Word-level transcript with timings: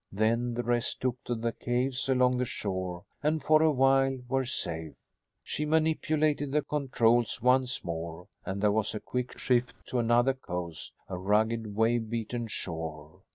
Then 0.11 0.55
the 0.55 0.63
rest 0.63 0.99
took 0.99 1.23
to 1.25 1.35
the 1.35 1.51
caves 1.51 2.09
along 2.09 2.37
the 2.37 2.43
shore, 2.43 3.05
and 3.21 3.39
for 3.43 3.61
a 3.61 3.69
while 3.69 4.17
were 4.27 4.45
safe." 4.45 4.95
She 5.43 5.63
manipulated 5.63 6.51
the 6.51 6.63
controls 6.63 7.39
once 7.39 7.83
more 7.83 8.27
and 8.43 8.61
there 8.63 8.71
was 8.71 8.95
a 8.95 8.99
quick 8.99 9.37
shift 9.37 9.75
to 9.89 9.99
another 9.99 10.33
coast, 10.33 10.93
a 11.07 11.19
rugged, 11.19 11.75
wave 11.75 12.09
beaten 12.09 12.47
shore. 12.47 13.21